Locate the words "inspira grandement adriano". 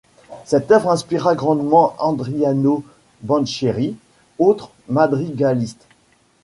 0.89-2.83